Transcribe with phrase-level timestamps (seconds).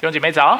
[0.00, 0.58] 弟兄姐妹早。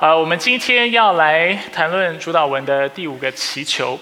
[0.00, 3.96] 啊，我们今天要来谈论主导文的第五个祈求。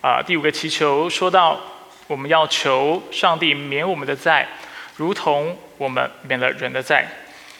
[0.00, 1.60] 啊，第五个祈求说到，
[2.08, 4.48] 我们要求上帝免我们的债，
[4.96, 7.06] 如同我们免了人的债。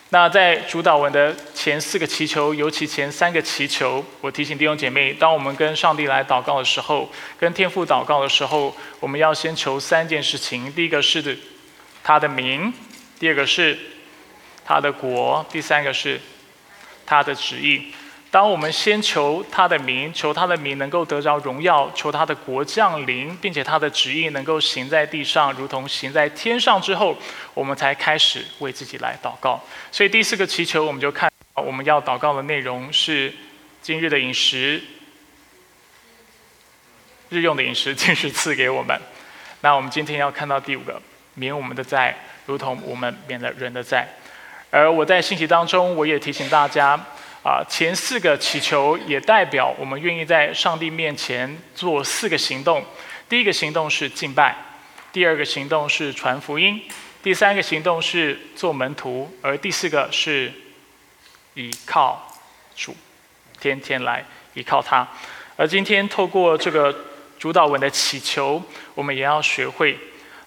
[0.09, 7.09] 那在主导文的前四个祈求，尤其前三个祈求，我提醒弟兄姐妹，当我们跟上帝来祷告的时候，
[7.39, 11.39] 跟天父祷告的时候，我们要先求三件事情：第一个是
[12.03, 12.73] 他的名；
[13.21, 13.79] 第二个是
[14.65, 16.21] 他的国；第三个是
[17.05, 17.93] 他的旨意。
[18.31, 27.15] 当我们先求他的名，求他的名能够得着荣耀，求他的国降临，并且他的旨意能够行在地上，如同行在天上之后，
[27.53, 29.63] 我们才开始为自己来祷告。
[29.91, 33.31] 所以第四个祈求，我们就看我们要祷告的内容是
[33.83, 34.83] 今日的饮食，
[37.29, 38.99] 日用的饮食， 今日赐给我们。
[39.61, 41.03] 那我们今天要看到第五个，
[41.35, 44.09] 免我们的债，如同我们免了人的债。
[44.73, 46.99] 而我在信息当中，我也提醒大家。
[47.45, 52.85] 啊，前四个祈求也代表我们愿意在上帝面前做四个行动。
[53.29, 54.57] 第一个行动是敬拜，
[55.13, 56.81] 第二个行动是传福音，
[57.21, 60.53] 第三个行动是做门徒，而第四个是
[61.55, 62.33] 倚靠
[62.77, 62.97] 主，
[63.61, 65.07] 天天来依靠他。
[65.57, 66.97] 而今天透过这个
[67.41, 68.63] 主导文的祈求，
[68.95, 69.99] 我们也要学会。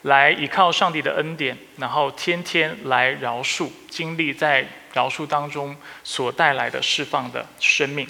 [0.06, 8.08] 来依靠上帝的恩典，然后天天来饶恕，经历在饶恕当中所带来的释放的生命。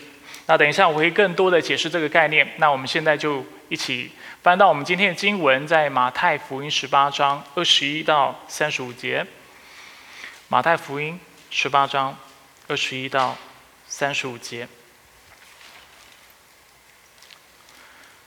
[0.48, 2.46] 那等一下我会更多的解释这个概念。
[2.58, 4.12] 那我们现在就一起
[4.44, 9.26] 翻到我们今天的经文，在马太福音十八章二十一到三十五节。
[10.50, 11.18] 马太福音
[11.50, 12.18] 十八章
[12.68, 13.38] 二十一到
[13.88, 14.68] 三十五节。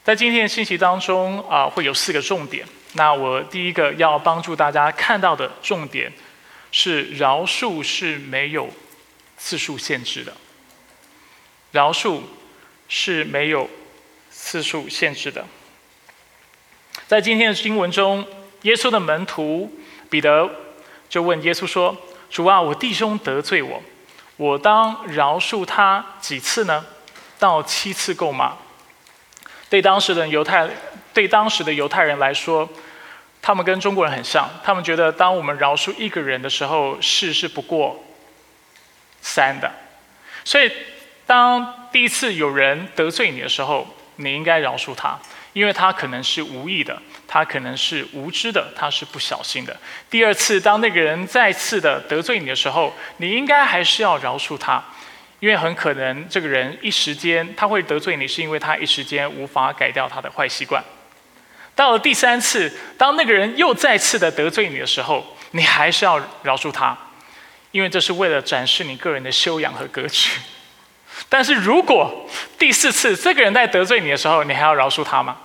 [0.02, 2.66] 在今天的信息当中啊，会有四个重点。
[2.94, 6.12] 那我第一个要帮助大家看到的重点
[6.72, 8.68] 是，饶恕是没有
[9.36, 10.34] 次数限制的。
[11.72, 12.22] 饶恕
[12.88, 13.68] 是没有
[14.30, 15.44] 次数限制的。
[17.06, 18.26] 在今天的经文中，
[18.62, 19.70] 耶稣的门徒
[20.10, 20.50] 彼得
[21.08, 21.96] 就问耶稣说
[22.30, 23.82] ：“主啊，我弟兄得罪我，
[24.36, 26.84] 我当饶恕他几次呢？
[27.38, 28.58] 到七次够吗？”
[29.70, 30.68] 对当时的犹太，
[31.18, 32.68] 对当时的犹太人来说，
[33.42, 34.48] 他们跟中国人很像。
[34.62, 38.04] 他们觉得，当我们饶恕一个人的时候，事是不过
[39.20, 39.68] 三的。
[40.44, 40.70] 所以，
[41.26, 43.84] 当第一次有人得罪你的时候，
[44.14, 45.18] 你应该饶恕他，
[45.54, 46.96] 因为他可能是无意的，
[47.26, 49.76] 他可能是无知的，他是不小心的。
[50.08, 54.80] 第二次，当那个人再次的得罪你的时候，你应该还是要饶恕他。
[55.40, 60.80] 因为很可能这个人一时间他会得罪你，是因为他一时间无法改掉他的坏习惯。
[61.78, 66.98] 到了第三次，当那个人又再次的得罪你的时候，你还是要饶恕他，
[67.70, 70.40] 因为这是为了展示你个人的修养和格局。
[71.30, 72.28] 但是如果
[72.58, 75.36] 第四次这个人在得罪你的时候，你还要饶恕他吗？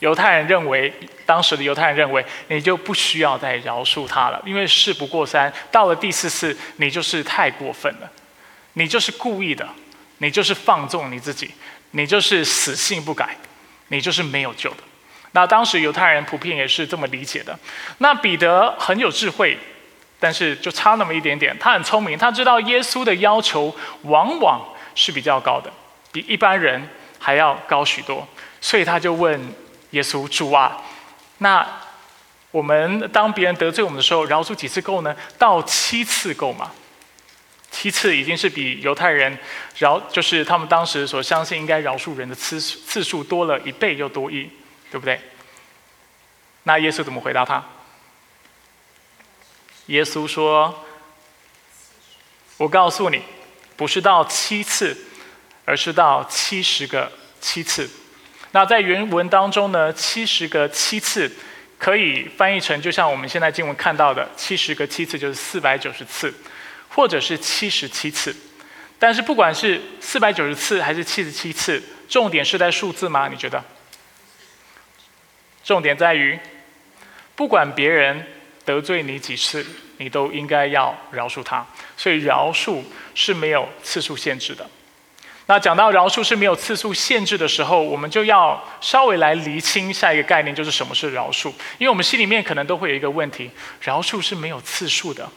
[0.00, 0.92] 犹太人认为，
[1.24, 8.10] 当时的犹太人认为，你就不需要再饶恕他了，因为事不过三，到了第四次，你就是太过分了。
[8.72, 9.68] 你就是故意的，
[10.16, 11.52] 你就是放纵你自己，
[11.92, 13.36] 你就是死性不改，
[13.86, 14.78] 你就是没有救的。
[15.32, 17.58] 那当时犹太人普遍也是这么理解的。
[17.98, 19.58] 那彼得很有智慧，
[20.18, 21.56] 但是就差那么一点点。
[21.58, 24.60] 他很聪明，他知道耶稣的要求往往
[24.94, 25.70] 是比较高的，
[26.10, 28.26] 比一般人还要高许多。
[28.60, 29.40] 所以他就问
[29.90, 30.82] 耶稣：“主啊，
[31.38, 31.64] 那
[32.50, 35.14] 我们当别人得罪我们的时候，饶恕几次够呢？
[35.38, 36.72] 到七次够吗？”
[37.70, 39.38] 七次已经是比犹太人
[39.76, 44.50] 饶，就是他们当时所相信应该饶恕人的次次数多了一倍又多一，
[44.90, 45.20] 对不对？
[46.64, 47.64] 那耶稣怎么回答他？
[49.86, 50.84] 耶稣说
[52.58, 53.22] ：“我告诉你，
[53.76, 54.96] 不是到七次，
[55.64, 57.10] 而是到七十个
[57.40, 57.88] 七次。”
[58.52, 61.30] 那在原文当中呢，七十个七次
[61.78, 66.34] 可以翻译成，就像我们现在经文看到的，七十个七次就是四百九十次。
[66.90, 68.34] 或者是七十七次，
[68.98, 73.28] 但是不管是四百九十次还是七十七次，重点是在数字吗？
[73.28, 73.62] 你觉得？
[75.68, 76.38] 重点在于，
[77.36, 78.24] 不管别人
[78.64, 79.62] 得罪你几次，
[79.98, 81.62] 你都应该要饶恕他。
[81.94, 82.82] 所以饶恕
[83.14, 84.66] 是没有次数限制的。
[85.44, 91.48] 那讲到饶恕是没有次数限制的时候，我们就要稍微来厘清下一个概念，就是什么是饶恕？
[91.76, 93.50] 因为我们心里面可能都会有一个问题：
[93.82, 95.28] 饶恕是没有次数的。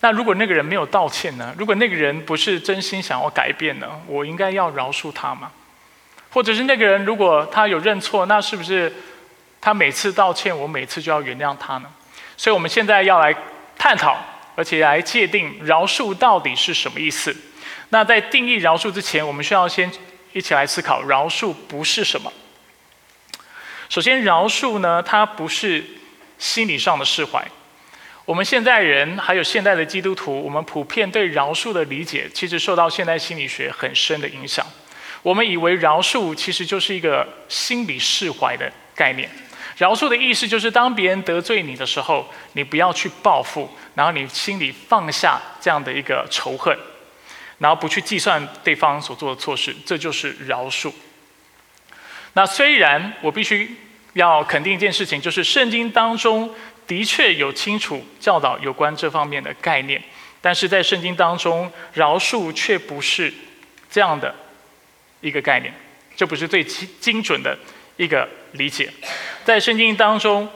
[0.00, 1.54] 那如果那个人没有道歉呢？
[1.56, 4.02] 如果那个人不是真心想要改变呢？
[4.08, 5.52] 我应该要饶恕他吗？
[6.30, 8.90] 或者是那个人如果他有认错，那是不是
[9.62, 11.88] 他每次道歉，我每次就要原谅他呢？
[12.36, 13.34] 所以我们现在要来
[13.78, 14.18] 探讨
[14.56, 17.34] 而且来界定饶恕到底是什么意思。
[17.90, 19.90] 那在定义饶恕之前，我们需要先
[20.32, 22.32] 一起来思考饶恕不是什么。
[23.88, 25.84] 首先，饶恕呢，它不是
[26.38, 27.46] 心理上的释怀。
[28.24, 34.66] 我们现代人还有现代的基督徒，我们普遍对饶恕的理解，其实受到现代心理学很深的影响。
[35.22, 39.30] 我们以为饶恕其实就是一个心理释怀的概念。
[39.76, 46.76] 饶恕的意思就是，当别人得罪你的时候，你不要去报复，然后你心里放下这样的一个仇恨，
[47.58, 50.92] 然后不去计算对方所做的错事，这就是饶恕。
[52.34, 53.76] 那虽然我必须
[54.14, 56.54] 要肯定一件事情，就是圣经当中。
[56.84, 60.02] 的确有清楚教导有关这方面的概念，
[60.40, 63.32] 但是在圣经当中，饶恕却不是
[63.88, 64.34] 这样的
[65.20, 65.72] 一个概念，
[66.16, 67.56] 这不是最精精准的
[67.96, 68.92] 一个理解。
[69.44, 70.48] 在圣经当中，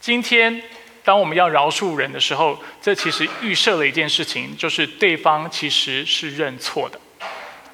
[0.00, 0.62] 今天
[1.04, 7.00] 当我们要饶恕人的时候，这其实预设了一件事情，就是对方其实是认错的，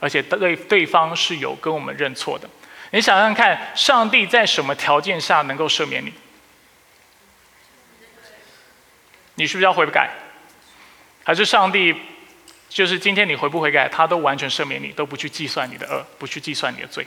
[0.00, 2.48] 而且对对方是有跟我们认错的。
[2.90, 6.12] 你想想看，上帝在什么条件下能够赦免你？
[9.36, 10.10] 你是不是要悔改？
[11.24, 11.94] 还是上帝
[12.68, 17.06] 就是今天你悔不悔改，他都完全赦免你，都不去计算你的恶，不去计算你的罪。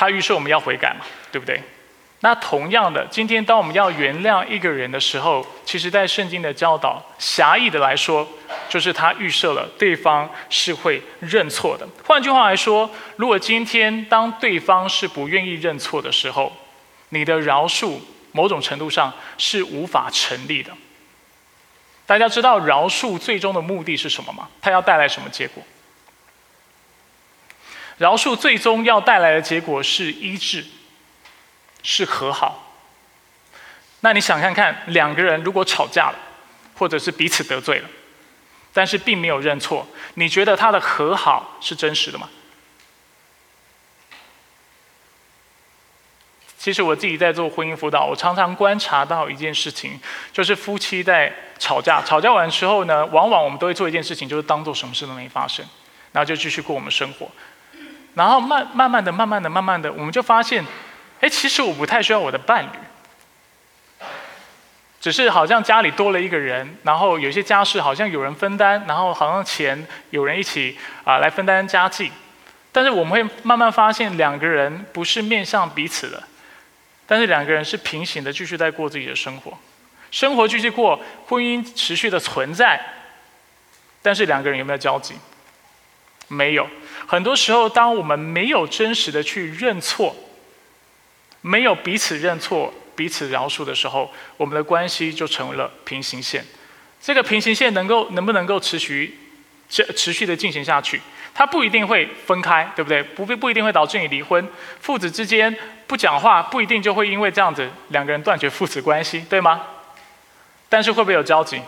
[0.00, 1.60] 他预设我们要悔改嘛，对不对？
[2.20, 8.26] 那同样的，今天当我们要原谅一个人的时候，其实在圣经的教导，狭义的来说，
[8.70, 11.86] 就是他预设了对方是会认错的。
[12.02, 16.50] 换句话来说，如果今天当对方是不愿意认错的时候，
[17.10, 17.98] 你的饶恕。
[18.32, 20.72] 某种程度上是无法成立的。
[22.06, 24.48] 大家知道饶恕最终的目的是什么吗？
[24.62, 25.60] 它要带来什么结果？
[28.00, 30.64] 饶恕最终要带来的结果是医治，
[31.82, 32.72] 是和好。
[34.00, 36.18] 那你想看看，两个人如果吵架了，
[36.74, 37.88] 或者是彼此得罪了，
[38.72, 42.30] 但是并没有认错，你觉得他的和好是真实的吗？
[46.56, 50.00] 其实我自己在做婚姻辅导，我常常观察到一件事情，
[50.32, 55.62] 就是夫妻在吵架，吵架完之后呢，往往我们都会做一件事情，就是当做什么事都没发生，
[56.12, 57.30] 然后就继续过我们生活。
[58.20, 60.62] 然后慢慢慢的、慢慢的、慢慢的，我们就发现，
[61.20, 64.04] 哎，其实我不太需要我的伴侣，
[65.00, 72.12] 只是好像家里多了一个人，然后有些家事好像有人分担，然后好像钱有人一起啊来分担家计，
[72.70, 76.22] 但是我们会慢慢发现，两个人不是面向彼此的。
[77.06, 79.58] 但是两个人是平行的，继续在过自己的生活，
[80.10, 82.78] 生活继续过，婚姻持续的存在。
[84.02, 85.14] 但是两个人有没有交集？
[86.28, 86.68] 没有。
[87.10, 90.14] 很多时候，当我们没有真实的去认错，
[91.40, 96.46] 没有彼此认错、彼此饶恕的时候，我们的关系就成为了平行线。
[97.02, 99.18] 这个平行线能够能不能够持续
[99.68, 101.02] 这持续的进行下去？
[101.34, 103.02] 它不一定会分开，对不对？
[103.02, 104.48] 不不不一定会导致你离婚。
[104.80, 105.52] 父子之间
[105.88, 109.62] 不讲话，不一定就会因为这样子两个人断绝父子关系，对吗？
[110.68, 111.60] 但是会不会有交集？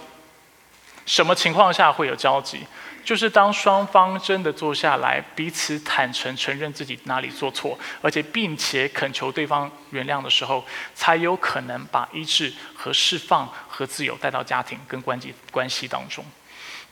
[1.04, 2.60] 什么情况下会有交集？
[3.04, 10.64] 就是当双方真的坐下来，彼此坦诚承认自己哪里做错，而且并且恳求对方原谅的时候，
[10.94, 16.24] 才有可能把医治和释放和自由带到家庭跟关系关系当中。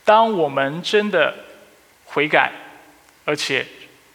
[0.03, 1.33] 当我们真的
[2.05, 2.51] 悔改，
[3.23, 3.65] 而且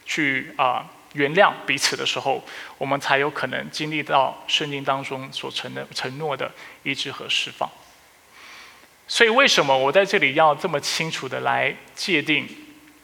[0.04, 0.84] 去啊
[1.14, 2.44] 原谅彼此的时候，
[2.76, 7.70] 我们才有可能经历到圣经当中所承的承诺的医治和释放。
[9.08, 12.48] 所以，为什么我在这里要这么清楚的来界定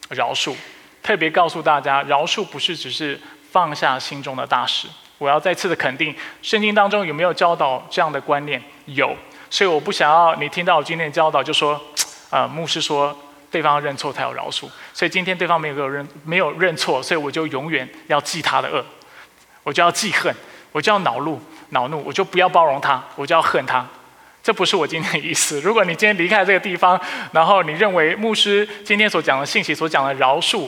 [0.09, 0.55] 饶恕？
[1.01, 3.19] 特别告诉大家，饶恕不是只是
[3.51, 4.87] 放下心中的大事。
[5.17, 8.61] 我要再次的肯定，圣经当中有没有教导这样的观念？
[8.85, 9.15] 有。
[9.49, 11.81] 所以，我不想要你听到我今天教导就说，
[12.29, 13.17] 啊，牧师说。
[13.53, 18.83] 对方认错才有饶恕，所以今天对方没有认没有认错，所以我就永远要记他的恶，
[19.61, 20.35] 我就要记恨，
[20.71, 23.87] 我就要恼怒恼怒，我就不要包容他，我就要恨他。
[24.43, 25.61] 这不是我今天的意思。
[25.61, 26.99] 如果你今天离开这个地方，
[27.31, 30.67] 然后你认为牧师今天所讲的信息所讲的饶恕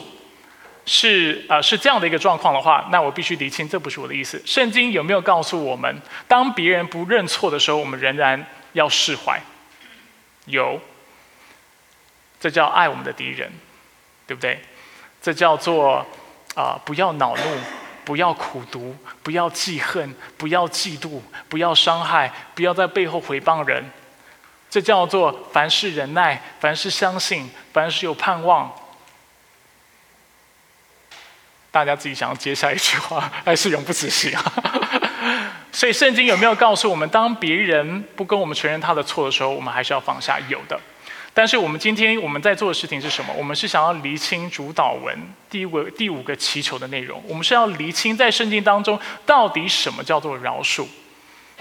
[0.86, 4.42] 是呃是这样的一个状况的话，那我必须厘清，这不是我的意思。
[4.46, 5.94] 圣经有没有告诉我们，
[6.26, 9.38] 当别人不认错的时候，我们仍然要释怀？
[10.46, 10.80] 有。
[12.38, 13.50] 这叫爱我们的敌人，
[14.26, 14.60] 对不对？
[15.22, 16.06] 这叫做
[16.54, 17.42] 啊，不要恼怒，
[18.06, 23.84] 不要苦读，不要记恨，不要嫉妒，不要伤害，不要在背后回谤人。
[24.70, 28.72] 这叫做凡事忍耐，凡事相信，凡事有盼望。
[31.72, 34.52] 大家自己想要接下一句话，还是永不止息啊？
[35.72, 40.38] 所以圣经有没有告诉我们，当别人不跟我们承认他的错的时候，我们还是要放下？
[40.48, 40.80] 有的。
[41.36, 43.30] 但是我们今天我们在做的事情是什么？
[43.36, 45.14] 我们是想要厘清主导文
[45.50, 47.22] 第五第五个祈求的内容。
[47.28, 50.86] 我们是要厘清在圣经当中到底什么叫做饶恕。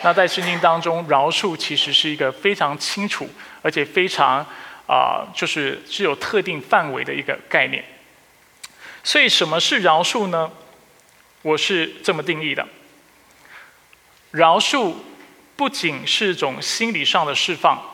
[0.02, 3.30] 那在圣经当中，饶恕其实是一个非常清楚
[3.62, 4.46] 而且非常
[4.88, 7.84] 啊，就是具有特定范围的一个概念。
[9.04, 10.50] 所以什么是饶恕呢？
[11.42, 12.66] 我是这么定义的：
[14.32, 14.94] 饶恕
[15.58, 17.92] 不仅是种心理上的释放。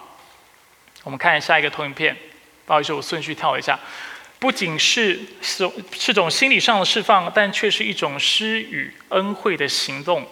[1.03, 2.15] 我们看下一个投影片，
[2.65, 3.79] 不好意思，我顺序跳一下。
[4.39, 10.27] 不仅是是是种心理上的释放，但却是一种施予恩惠的行动，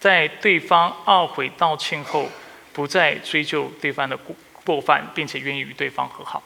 [0.00, 2.30] 在对方懊悔道歉后，
[2.72, 4.34] 不再追究对方的过
[4.64, 6.42] 过犯，并且愿意与对方和好。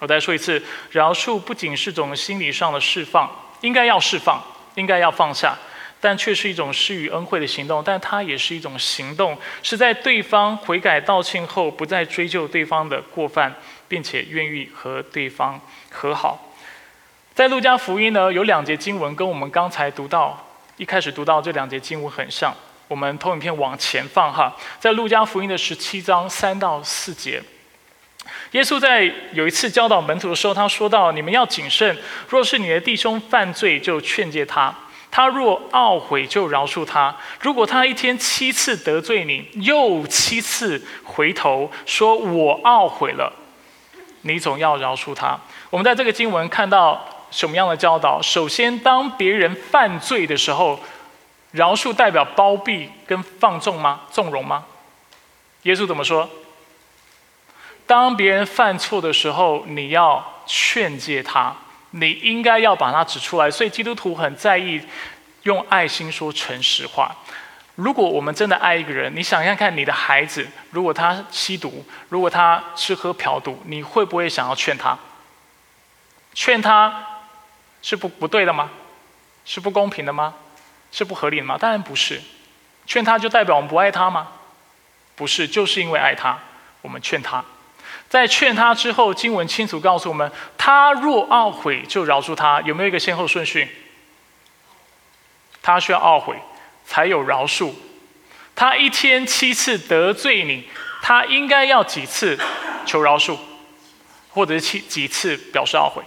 [0.00, 3.30] 我再说一次，饶恕不仅是种心理上的释放，
[3.60, 4.42] 应该要释放，
[4.74, 5.56] 应该要放下。
[6.00, 13.54] 但却是一种施予恩惠的行动，但它也是一种行动，是在对方悔改道歉后，不再追究对方的过犯，
[13.88, 15.60] 并且愿意和对方
[15.90, 16.54] 和好。
[17.34, 22.54] 在路加福音呢，有两节经文跟我们刚才读到一开始读到这两节经文很像。
[22.88, 27.42] 我们投影片往前放哈，在路加福音的十七章三到四节，
[28.52, 31.98] 耶稣在有一次教导门徒的时候，他说到：“你们要谨慎，
[32.28, 34.72] 若是你的弟兄犯罪，就劝诫他。”
[35.16, 43.32] 他若懊悔，就饶恕他；如果他一天七次得罪你，又七次回头说“我懊悔了”，
[44.20, 45.40] 你总要饶恕他。
[45.70, 48.20] 我们在这个经文看到什么样的教导？
[48.20, 50.78] 首先，当别人犯罪的时候，
[51.52, 54.02] 饶恕代表包庇跟放纵吗？
[54.10, 54.66] 纵容吗？
[55.62, 56.28] 耶稣怎么说？
[57.86, 61.56] 当别人犯错的时候，你要劝诫他。
[61.90, 64.80] 你应该要把它指出来，所以基督徒很在意
[65.44, 67.14] 用爱心说诚实话。
[67.74, 74.98] 如果我们真的爱一个人，你想想看，你的孩子如果他吸毒，如果他吃喝嫖赌，你会不会想要劝他？
[76.32, 77.06] 劝他
[77.82, 78.70] 是不不对的吗？
[79.44, 80.34] 是不公平的吗？
[80.90, 81.58] 是不合理的吗？
[81.58, 82.20] 当然不是。
[82.86, 84.28] 劝他就代表我们不爱他吗？
[85.14, 86.38] 不是，就是因为爱他，
[86.82, 87.44] 我们劝他。
[88.08, 92.60] 在劝他之后，经文清楚告诉我们：他若懊悔，就饶恕他。
[92.62, 93.68] 有没有一个先后顺序？
[95.60, 96.36] 他需要懊悔，
[96.84, 97.72] 才有饶恕。
[98.54, 100.68] 他一天七次得罪你，
[101.02, 102.38] 他应该要几次
[102.86, 103.36] 求饶恕，
[104.30, 106.02] 或者是七几次表示懊悔？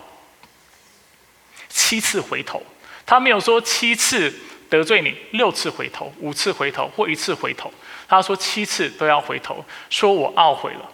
[1.68, 2.63] 七次回头，
[3.06, 4.34] 他没有说七次
[4.70, 7.72] 得罪你，六次回头，五次回头，或一次回头。
[8.08, 10.89] 他说七次都要回头，说我懊悔了。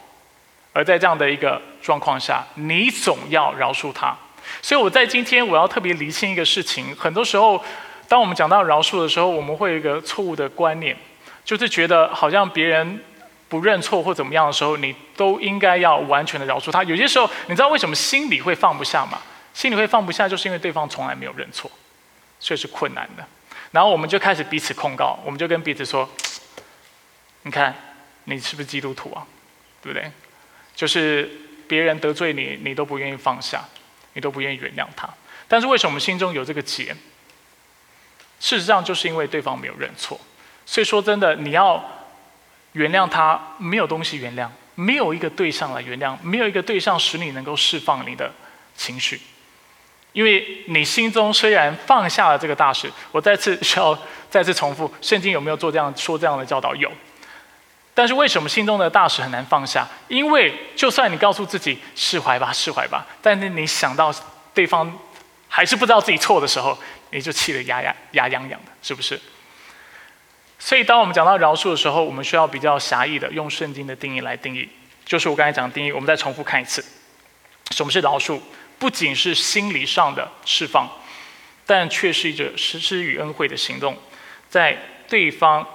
[0.75, 4.13] 而在这样的一个状况下，你总要饶恕他。
[4.61, 7.63] 所以我在今天我要特别厘清一个事情：很多时候，
[8.09, 10.97] 当我们讲到饶恕的时候，我们会有一个错误的观念，
[11.45, 12.99] 就是觉得好像别人
[13.47, 16.83] 不认错或怎么样的时候，你都应该要完全的饶恕他。
[16.83, 19.21] 有些时候，你知道为什么心里会放不下吗？
[19.53, 21.71] 心里会放不下，就是因为对方从来没有认错，
[22.37, 23.25] 所以是困难的。
[23.71, 26.09] 然后我们就开始彼此控告，我们就跟彼此说
[27.43, 27.73] ：“你看，
[28.25, 29.25] 你是不是基督徒啊？
[29.81, 30.11] 对不对？”
[30.75, 31.29] 就是
[31.67, 33.63] 别人得罪你，你都不愿意放下，
[34.13, 35.09] 你都不愿意原谅他。
[35.47, 36.95] 但是为什么心中有这个结？
[38.39, 40.19] 事实上，就是因为对方没有认错。
[40.65, 41.83] 所以说真的，你要
[42.73, 48.31] 原谅他，没有东西原谅，没有一个对象来原谅，没有一个对象使你能够释放你的
[48.75, 49.21] 情绪。
[50.11, 53.97] 因为你心中虽然放下了这个大事，我再次需要
[54.29, 56.75] 再次重复，圣经有没有做这样说这样的教导？
[56.75, 56.91] 有。
[57.97, 59.87] 但是为什么心中的大事很难放下？
[60.09, 64.13] 因为就算你告诉自己释怀吧，释怀吧，但是你想到
[64.53, 64.99] 对方
[65.47, 66.77] 还是不知道自己错的时候，
[67.11, 69.17] 你就气得牙牙牙痒痒的，是不是？
[70.59, 74.67] 所以当我们讲到饶恕的时候，我们需要比较狭义的用圣经的定义来定义，
[75.05, 75.93] 就是我刚才讲的定义。
[75.93, 76.83] 我们再重复看一次：
[77.71, 78.41] 什么是饶恕？
[78.77, 80.89] 不仅是心理上的释放，
[81.65, 83.97] 但却是一种实施与恩惠的行动，
[84.49, 85.65] 在对方。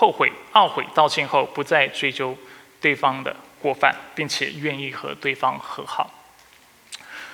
[0.00, 2.34] 后悔、懊悔、道歉后，不再追究
[2.80, 6.10] 对方的过犯，并且愿意和对方和好。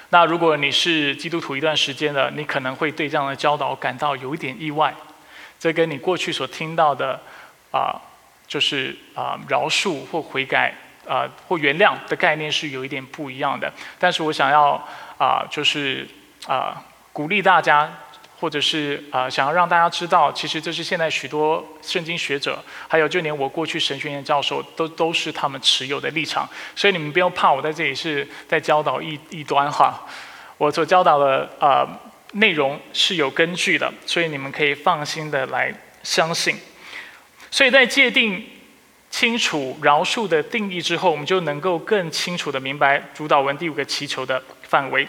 [0.08, 4.92] 那如果你是基督徒一段时间了，你可能会对这样的教导感到有一点意外。
[5.61, 7.20] 这跟你过去所听到的
[7.70, 7.94] 啊，
[8.49, 10.75] 就是啊饶恕或悔改
[11.06, 13.73] 啊或原谅的概念是有一点不一样的。
[13.96, 14.73] 但是我想要
[15.20, 16.04] 啊，就是
[16.49, 16.82] 啊
[17.12, 17.96] 鼓励大家。
[18.38, 26.49] 或者是啊，想要让大家知道，其实这是现在许多圣经学者，还有就连我过去神学院教授，都都是他们持有的立场。
[26.75, 30.07] 所以你们不用怕，我在这里是在教导异异端哈。
[30.59, 31.87] 我所教导的啊
[32.33, 36.57] 内容是有根据的，所以你们可以放心的来相信。
[37.50, 38.45] 所以在界定
[39.11, 45.09] 清楚饶恕的定义之后，我们就能够更清楚的明白主导文第五个祈求的范围。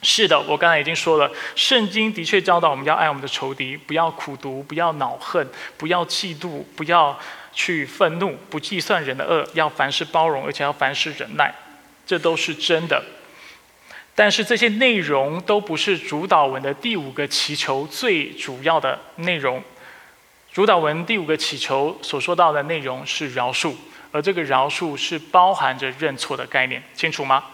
[0.00, 7.18] 是的，我刚才已经说了，圣经的确教导我们要爱我们的仇敌，不要苦读，不要恼恨，不要嫉妒，不要
[7.52, 11.52] 去愤怒，不计算人的恶，要凡事包容，而且要凡事忍耐，
[12.06, 13.04] 这都是真的。
[14.14, 19.62] 但是这些内容都不是主导文的第五个祈求最主要的内容。
[20.52, 23.74] 主导文第五个祈求所说到的内容是饶恕，
[24.10, 27.44] 而这个饶恕是包含着认错的概念，清楚吗？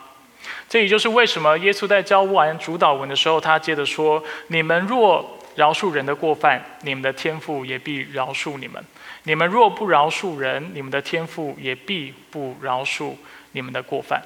[0.68, 8.82] 这也就是为什么耶稣在教完主导文的时候，他接着说：“你们若饶恕人的过犯，你们的天父也必饶恕你们；
[9.22, 13.14] 你们若不饶恕人，你们的天父也必不饶恕
[13.52, 14.20] 你们的过犯。”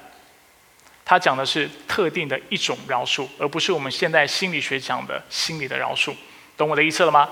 [1.05, 6.13] 他讲的是特定的一种饶恕，而不是我们现在心理学讲的心理的饶恕，
[6.55, 7.27] 懂我的意思了吗？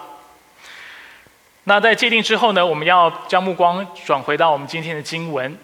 [1.66, 5.56] 那在界定之后呢，我们要将目光转回到我们今天的经文，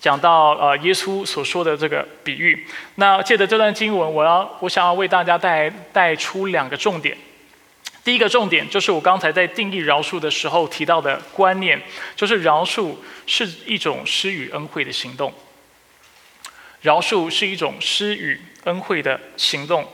[0.00, 2.66] 讲到呃耶稣所说的这个比喻。
[2.96, 7.16] 那借着这段经文，我要我想要为大家带带出两个重点。
[8.02, 11.80] 第一个重点就是我刚才在定义饶恕的时候提到的观念，
[12.14, 12.94] 就是饶恕
[13.26, 15.32] 是一种施予恩惠的行动。
[16.82, 19.86] 饶恕是一种施予恩惠的行动。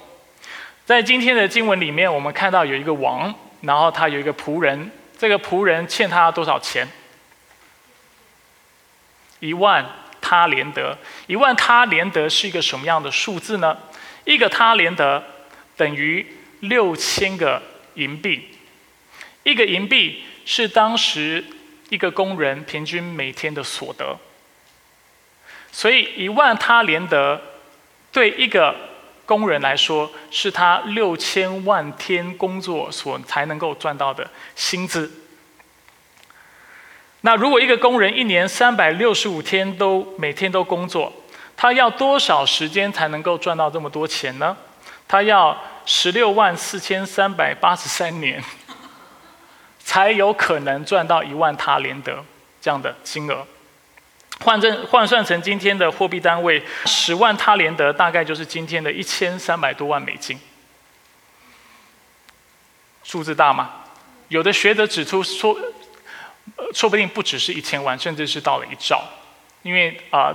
[0.84, 6.88] 在今天的经文里面，我们看到有一个王，然后他有一个仆人，这个仆人欠他多少钱？
[9.40, 9.84] 一万
[10.20, 10.96] 他连德。
[11.26, 13.76] 一万他连德是一个什么样的数字呢？
[14.24, 15.22] 一个他连德
[15.76, 16.24] 等于
[16.60, 17.60] 六千个
[17.94, 18.48] 银币。
[19.42, 21.44] 一个银币是当时
[21.88, 24.16] 一个工人平均每天的所得。
[25.72, 27.40] 所以一万他连德，
[28.12, 28.74] 对一个
[29.24, 35.10] 工人来说，是他六千万天工作所才能够赚到的薪资。
[37.22, 41.12] 那如果一个工人一年三百六十五天都每天都工作，
[41.56, 44.56] 他要多少时间才能够赚到这么多钱呢？
[45.06, 48.42] 他要十六万四千三百八十三年，
[49.80, 52.24] 才有可能赚到一万他连德
[52.60, 53.46] 这样的金额。
[54.42, 60.40] 换正换算成今天的货币单位，十万他连德大概就是今天的一千三百多万美金。
[63.02, 63.70] 数字大吗？
[64.28, 65.54] 有的学者指出说，
[66.72, 69.02] 说不定不只是一千万，甚至是到了一兆。
[69.62, 70.34] 因为啊，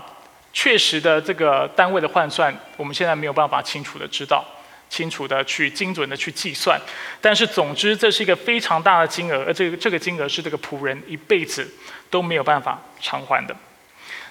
[0.54, 4.45] 确实的这个单位的换算，我们现在没有办法清楚的知道，
[4.89, 6.80] 清楚的去精准的去计算。
[7.19, 11.67] 但是总之，这是一个非常大的金额，而这个这个金额是这个仆人一辈子
[12.10, 13.56] 都没有办法偿还的。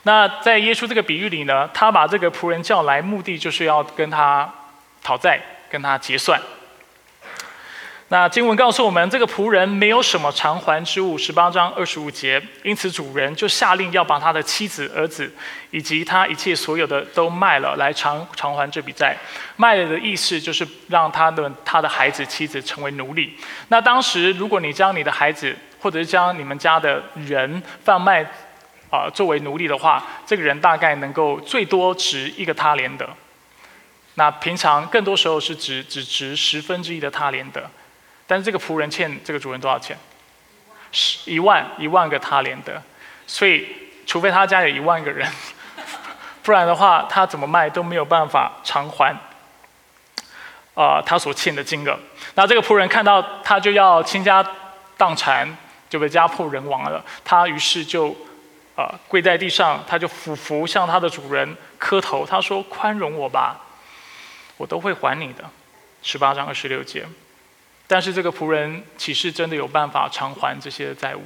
[0.04, 4.52] 那在耶稣这个比喻里呢，他把这个仆人叫来，目的就是要跟他
[5.02, 6.40] 讨债，跟他结算。
[8.14, 15.28] 那经文告诉我们，这个仆人没有什么偿还之物，十八章二十五节，因此主人就下令要把他的妻子、儿子
[15.72, 19.18] 以及他一切所有的都卖了，来偿偿还这笔债。
[19.56, 23.36] 卖了的意思就是让他的他的孩子、妻子成为奴隶。
[23.66, 28.22] 那当时，如果你将你的孩子，或者是将你们家的人贩卖，
[28.90, 33.08] 啊，作为奴隶的话，这个人大概能够最多值一个他连德。
[34.14, 37.60] 那平常更多时候是值只值十分之一的他连德。
[38.26, 39.96] 但是这个仆人欠这个主人多少钱？
[40.92, 42.80] 十一万一万个他连德。
[43.26, 43.66] 所以，
[44.06, 45.30] 除非他家有一万个人，
[46.42, 49.16] 不然的话，他怎么卖都没有办法偿还
[50.74, 51.98] 啊他所欠的金额。
[52.34, 54.44] 那这个仆人看到他就要倾家
[54.96, 55.56] 荡产，
[55.88, 57.04] 就被家破人亡了。
[57.24, 58.16] 他于是就。
[58.76, 62.26] 啊，跪在地上，他就俯伏向他的主人磕头。
[62.26, 63.56] 他说：“宽容我吧，
[64.56, 65.48] 我都会还你的。”
[66.02, 67.06] 十八章二十六节。
[67.86, 71.22] 但是这个仆人岂是真的有办法偿还这些债务？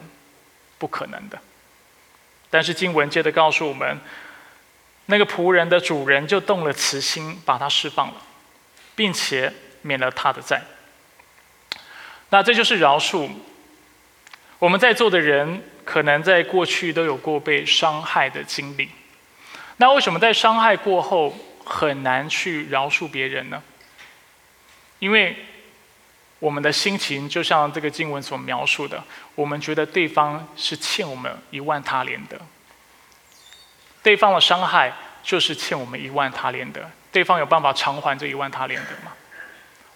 [0.79, 1.39] 不可能的。
[2.51, 3.99] 但是经文接着告诉我们，
[5.07, 8.15] 那个仆人的主人就动了慈心，把他释放了，
[8.95, 10.63] 并且免了他的债。
[12.31, 13.31] 那这就是饶恕。
[14.59, 15.63] 我们在座的人。
[15.89, 18.91] 可能在过去都有过被伤害的经历，
[19.79, 23.63] 那为什么在伤害过后很难去饶恕别人呢？
[24.99, 25.35] 因为
[26.39, 29.03] 我们的心情就像这个经文所描述的，
[29.35, 32.41] 我们觉得对方是欠我们一万他连的，
[34.03, 39.13] 对方的伤害就是欠我们一万他连的，对方有办法偿还这一万他连的吗？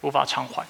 [0.01, 0.67] 无法偿还。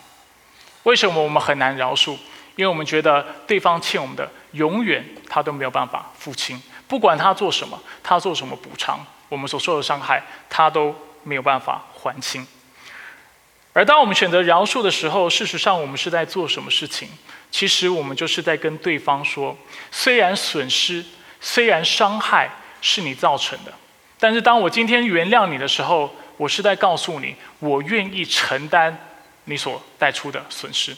[0.82, 2.18] 为什么我们很难饶恕？
[2.54, 6.62] 因为我们觉得对方欠我们的，永远他都没有办法付清。
[6.86, 12.46] 不管他做什么，他做什么补偿，我们所受的伤害，他都没有办法还清。
[13.74, 17.08] 而当我们选择饶恕的时候，事实上我们是在做什么事情？
[17.50, 19.56] 其实我们就是在跟对方说：
[19.90, 21.02] 虽然损失、
[21.40, 22.50] 虽然伤害
[22.82, 23.72] 是你造成的，
[24.18, 28.94] 但是当我今天原谅你的时候，我是在告诉你，我愿意承担
[29.44, 30.94] 你所带出的损失。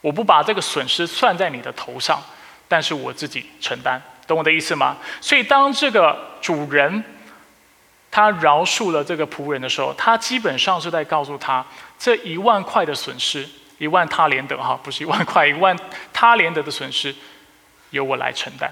[0.00, 2.22] 我不把这个损失算在你的头上，
[2.68, 4.00] 但是我自己承担。
[4.26, 4.96] 懂我的意思吗？
[5.20, 7.02] 所以当这个主人。
[8.16, 11.66] 他饶恕了这个仆人的时候，他基本上是在告诉他，
[12.04, 15.74] 这一万块的损失，一万他连德哈，不是一万块，一万
[16.12, 17.14] 他连德的损失，
[17.92, 18.70] 由我来承担。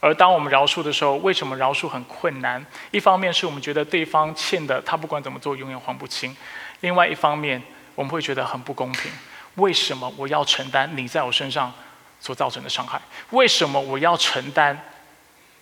[0.00, 2.64] 而当我们饶恕的时候，为什么饶恕很困难？
[2.90, 6.34] 一方面是我们觉得对方欠的，他不管怎么做永远还不清；
[6.80, 7.62] 另外一方面，
[7.94, 9.12] 我们会觉得很不公平。
[9.56, 11.70] 为什么我要承担你在我身上
[12.18, 12.98] 所造成的伤害？
[13.28, 14.82] 为什么我要承担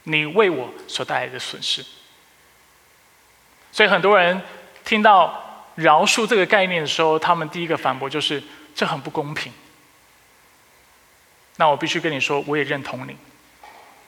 [0.04, 1.84] 你为我所带来的损失？
[3.72, 4.40] 所以很多人
[4.84, 5.42] 听到
[5.76, 8.42] 饶恕这个概念的时候，他们第一个反驳就是
[8.74, 9.52] 这很不公平。
[11.56, 13.16] 那我必须跟你说，我也认同你，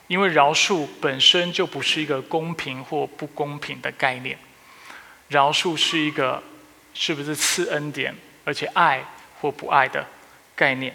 [0.06, 4.38] 因为饶恕本身就不是一个公平或不公平的概念，
[5.28, 6.42] 饶恕是一个
[6.92, 9.04] 是不是赐恩典，而且爱
[9.40, 10.06] 或不爱的
[10.54, 10.94] 概念。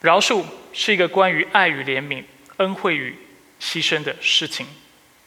[0.00, 2.22] 饶恕是一个关于爱与怜悯、
[2.58, 3.16] 恩惠与
[3.60, 4.66] 牺牲的事情。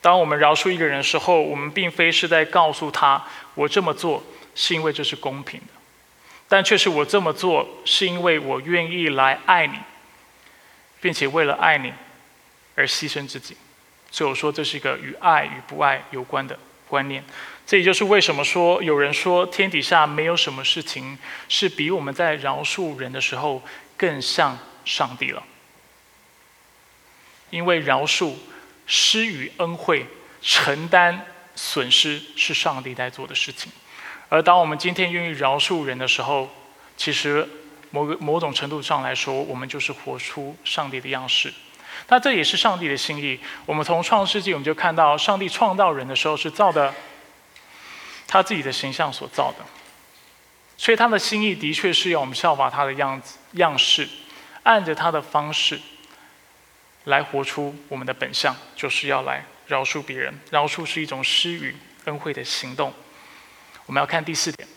[0.02, 4.24] 当我们饶恕一个人的时候，我们并非是在告诉他，我这么做
[4.56, 5.74] 是因为这是公平的，
[6.48, 9.76] 但却是我这么做是因为我愿意来爱你，
[11.00, 11.94] 并且为了爱你
[12.76, 13.56] 而牺牲自己。
[14.10, 17.24] 所以我说，这是一个与爱与不爱有关的观念。
[17.68, 21.16] 这也就是为什么说有人说天底下没有什么事情
[21.48, 23.62] 是比我们在饶恕人的时候
[23.96, 25.44] 更像上帝了，
[27.52, 28.34] 因为饶恕。
[28.86, 30.06] 施予恩惠、
[30.42, 33.72] 承担损失是上帝在做的事情，
[34.30, 36.50] 而当我们今天愿意饶恕人的时候，
[36.98, 37.48] 其实
[37.90, 41.54] 某个某种程度上来说，我们就是活出上帝的样式。
[42.08, 43.40] 那这也是上帝的心意。
[43.66, 46.94] 我们从创世纪我们就看到，上帝创造人的时候是造的
[48.28, 49.66] 他自己的形象所造的，
[50.78, 54.08] 所以他的心意的确是要我们效法他的样子样式，
[54.64, 55.80] 按着他的方式。
[57.06, 60.34] 来活出我们的本相，就是要来饶恕别人。
[60.52, 62.94] 饶恕是一种施予恩惠的行动。
[63.88, 64.68] 我们要看第四点，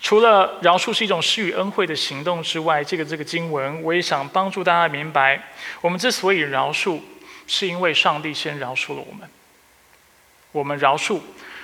[0.00, 5.48] 除了饶恕是一种施予恩惠的行动之外，这个这个经文我也想帮助大家明白，
[5.80, 7.00] 我们之所以饶恕，
[7.46, 9.28] 是因为上帝先饶恕了我们。
[10.52, 11.20] 我们饶恕，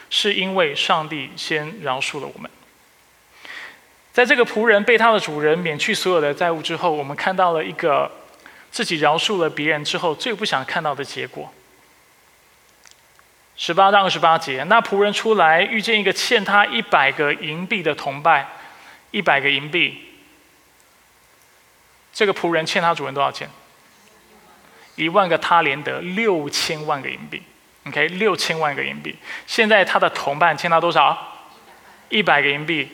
[0.08, 2.50] 是因为上帝先饶恕了我们。
[4.12, 8.10] 在这个仆人被他的主人免去所有的债务之后，我们看到了一个。
[8.76, 11.50] 自己饶恕了别人之后，最不想看到的结果。
[13.56, 18.46] 十八到二十八节，那仆人出来遇见一个欠他一百个银币的同伴，
[19.12, 19.98] 一百个银币。
[22.12, 23.48] 这个仆人欠他主人多少钱？
[24.96, 27.42] 一万个他连得六千万个银币。
[27.86, 29.16] OK，六千万个银币。
[29.46, 31.48] 现在他的同伴欠他多少？
[32.10, 32.86] 一百个银币，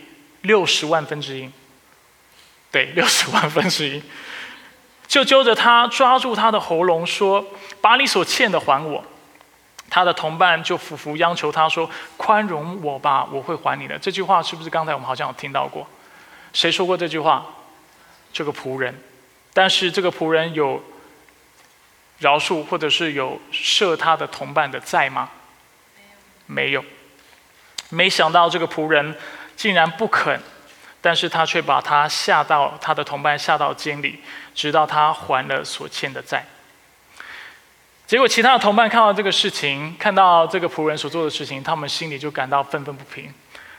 [0.42, 1.50] 六十万分之一。
[2.70, 4.00] 对，六十万分之一。
[5.12, 7.44] 就揪着他，抓住他的喉咙，说
[7.82, 9.04] ：“把你所欠的还我。”
[9.90, 15.86] 他的同伴就俯伏央求他说：“宽容我吧，我会还你的。”这句话是不是刚才我们好像有听到过？
[16.54, 17.44] 谁说过这句话？
[18.32, 18.98] 这个仆人。
[19.52, 20.82] 但是这个仆人有
[22.20, 25.28] 饶恕，或者是有赦他的同伴的债吗？
[26.46, 26.82] 没有。
[27.90, 29.14] 没想到这个仆人
[29.56, 30.40] 竟然不肯。
[31.02, 34.20] 但是他却把他吓到他的同伴吓到监里，
[34.54, 36.46] 直到他还了所欠的债。
[38.06, 43.32] 结果其他的同伴看到这个事情，看到这个仆人所做的事情，他们心里就感到愤愤不平。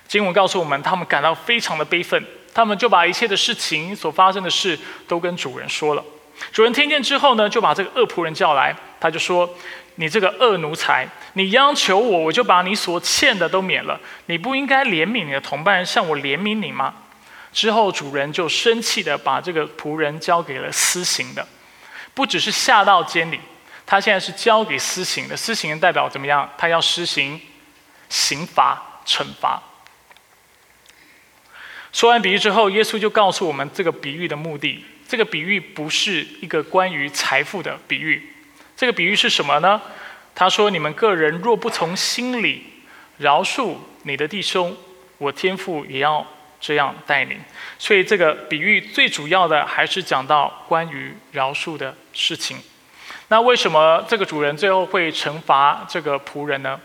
[0.08, 6.04] 经文告诉我们，他们感到非常的悲愤，他们就把一切的事情所发生的事都跟主人说了。
[6.52, 9.48] 主人听见之后呢，就把这个恶仆人叫来，他就说
[9.96, 14.00] ：“你这个恶奴才，你央求我，我就把你所欠的都免了。
[14.26, 16.94] 你不应该怜悯你的同伴，像我怜悯你吗？”
[17.54, 21.48] 之后，主人就生气的把这个仆人交给了私刑的，
[22.16, 23.40] 不只是下到监里，
[23.86, 25.38] 他现在是交给私刑的。
[25.38, 26.50] 私刑代表怎么样？
[26.58, 27.40] 他要施行
[28.10, 29.62] 刑罚、惩罚。
[31.92, 34.84] 说完比喻之后，耶稣就告诉我们这个比喻的目的。
[35.08, 38.34] 这个比喻不是一个关于财富的比喻，
[38.76, 39.80] 这个比喻是什么呢？
[40.34, 42.64] 他说：“你们个人若不从心里
[43.20, 44.76] 饶恕你的弟兄，
[45.20, 46.26] 我天父也要。”
[46.64, 47.38] 这样带领，
[47.78, 52.58] 所以这个比喻最主要的还是讲到关于饶恕的事情。
[53.28, 56.80] 那为什么这个主人最后会惩罚这个仆人呢？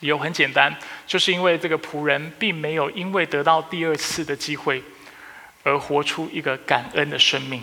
[0.00, 4.82] 理由很简单，就是因为这个仆人并没有因为得到第二次的机会，
[5.62, 7.62] 而活出一个感恩的生命，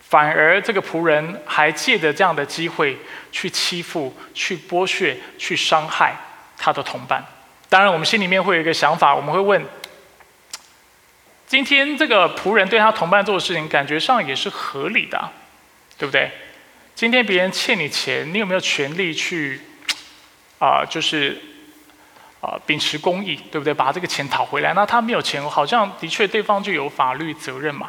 [0.00, 2.98] 反而这个仆人还借着这样的机会
[3.30, 6.16] 去欺负、去剥削、去伤害
[6.58, 7.24] 他的同伴。
[7.68, 9.64] 当然，我们心里面会有一个想法，我们会问：
[11.46, 15.30] 今天这个仆人对他同伴做的事情，感觉上也是合理的，
[15.96, 16.30] 对不对？
[16.94, 19.60] 今天别人欠你钱，你有没有权利去？
[20.58, 21.38] 啊，就是
[22.40, 23.72] 啊，秉持公义，对不对？
[23.72, 24.72] 把这个钱讨回来。
[24.74, 27.88] 那他没有钱，好像的确对方就有法律责任嘛。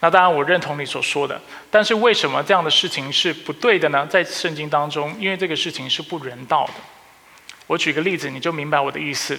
[0.00, 1.40] 那当然，我认同你所说的。
[1.70, 4.06] 但是为什么这样的事情是不对的呢？
[4.06, 6.74] 在圣经当中，因为这个事情是不人道的。
[7.66, 9.36] 我举个例子，你就明白我的意思。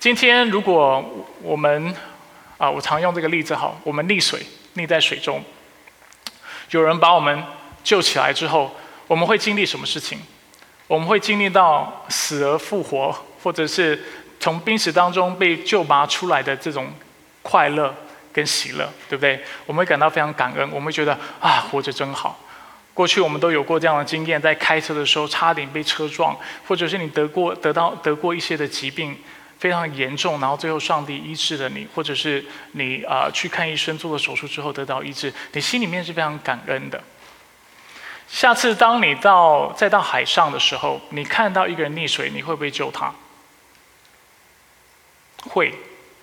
[0.00, 1.94] 今天如果我们
[2.62, 4.40] 啊，我常用这个例子，好，我们溺水，
[4.76, 5.42] 溺在水中，
[6.70, 7.42] 有人把我们
[7.82, 8.72] 救起来之后，
[9.08, 10.20] 我们会经历什么事情？
[10.86, 14.00] 我们会经历到死而复活，或者是
[14.38, 16.86] 从濒死当中被救拔出来的这种
[17.42, 17.92] 快乐
[18.32, 19.40] 跟喜乐，对不对？
[19.66, 22.38] 我们会感到非常感恩，我们会觉得啊，活着真好。
[22.94, 26.36] 过去我们都有过这样的经验，在开车的时候差点被车撞，
[26.68, 29.18] 或者是你得过得到得过一些的疾病
[29.62, 37.00] 非常严重，然后最后上帝医治了你，或者是你啊去看医生做了手术之后得到医治，你心里面是非常感恩的。
[38.26, 43.14] 下次当你到再到海上的时候，你看到一个人溺水，你会不会救他？
[45.48, 45.72] 会，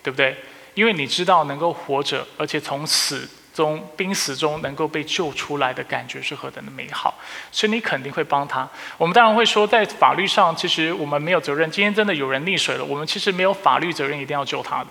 [0.04, 0.36] 对不对？
[0.73, 7.18] 因为你知道能够活着，而且从死中、濒死中能够被救出来的感觉是何等的美好，
[7.52, 8.68] 所以你肯定会帮他。
[8.98, 11.70] 我们当然会说，在法律上，其实我们没有责任。
[11.70, 14.88] 今天真的有人溺水了，我们其实没有法律责任，一定要救他的。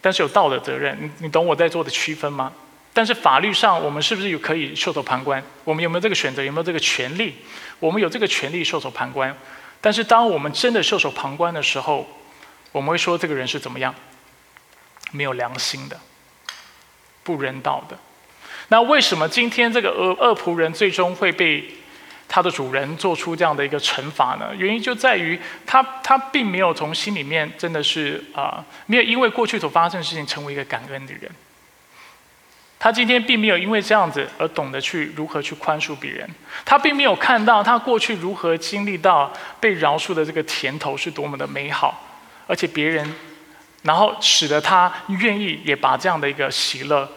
[0.00, 2.52] 但是有道德责任，你你懂我在做的区分吗？
[2.92, 5.42] 但是法律上，我们是不是有可以袖手旁观？
[5.64, 6.42] 我们有没有这个选择？
[6.42, 7.34] 有没有这个权利？
[7.80, 9.36] 我们有这个权利袖手旁观。
[9.80, 12.06] 但是当我们真的袖手旁观的时候，
[12.72, 13.94] 我们会说这个人是怎么样？
[15.12, 15.98] 没有良心的，
[17.26, 17.98] 不人道的。
[18.68, 21.64] 那为什么今天这个恶恶仆人最终会被
[22.28, 24.52] 他的主人做出这样的一个惩罚呢？
[24.56, 31.30] 原因就在于他他并没有从心里面真的是啊，没有因为过去所发生的事情成为一个感恩的人。
[32.78, 36.28] 他今天并没有因为这样子而懂得去如何去宽恕别人，
[36.64, 42.04] 他并没有看到他过去如何经历到被饶恕的这个甜头是多么的美好，
[42.46, 43.10] 而且别人，
[43.86, 47.08] 然后使得他愿意也把这样的一个喜乐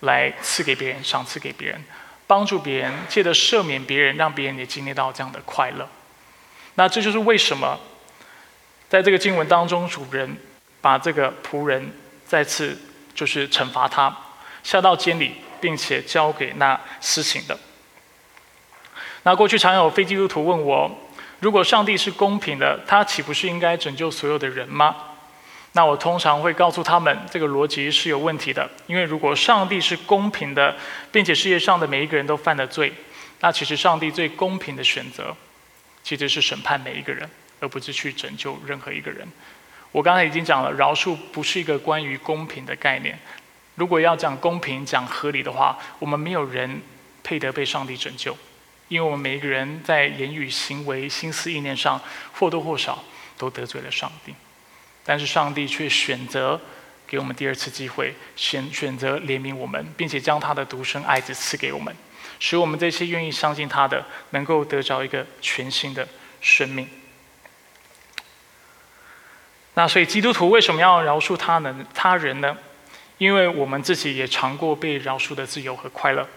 [0.00, 1.82] 来赐给别人，赏赐给别人，
[2.26, 5.88] 帮助别人，借着赦免别人，让别人也经历到这样的快乐。
[6.74, 7.80] 那这就是为什么
[8.90, 10.36] 在这个经文当中，主人
[10.82, 11.90] 把这个仆人
[12.26, 12.78] 再次
[13.14, 14.14] 就是惩罚他。
[14.62, 17.58] 下到监里，并且交给那施行的。
[19.22, 20.90] 那过去常有非基督徒问我：
[21.40, 24.94] 如果上帝是公平的，他岂不是应该拯救所有的人吗？
[25.78, 28.68] 那我通常会告诉他们，这个逻辑是有问题的。
[28.88, 30.74] 因为如果上帝是公平的，
[31.12, 32.92] 并且世界上的每一个人都犯了罪，
[33.38, 35.32] 那其实上帝最公平的选择，
[36.02, 39.24] 其实是审判每一个人，而不是去拯救任何一个人。
[39.92, 43.16] 我刚才已经讲了，饶恕不是一个关于公平的概念。
[43.76, 46.82] 如果要讲公平、讲合理的话，我们没有人
[47.22, 48.36] 配得被上帝拯救，
[48.88, 52.00] 因为我们每一个人在言语、行为、心思、意念上
[52.32, 53.04] 或多或少
[53.36, 54.34] 都得罪了上帝。
[55.08, 56.60] 但是上帝却选择
[57.06, 61.96] 给我们第二次机会，选选择怜悯我们，并且将他的独生爱子赐给我们，
[62.38, 66.06] 使我们这些愿意相信他的，能够得着一个全新的
[66.42, 66.86] 生命。
[69.72, 71.74] 那所以基督徒为什么要饶恕他呢？
[71.94, 72.58] 他人呢？
[73.16, 76.28] 因为我们自己也尝过被饶恕的自由和快乐，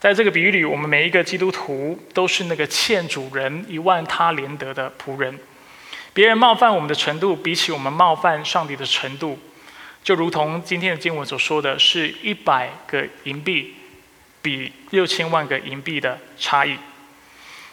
[0.00, 5.38] 在这个比喻里，我们每一个基督徒都是那个欠主人一万他连得的仆人。
[6.18, 9.38] 别人冒犯我们的程度，比起我们冒犯上帝的程度，
[10.02, 13.76] 就如同今天的经文所说的是一百个银币
[14.42, 16.76] 比六千万个银币的差异。